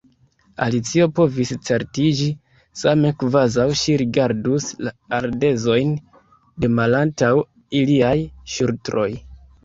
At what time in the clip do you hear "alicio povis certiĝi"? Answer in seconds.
0.65-2.29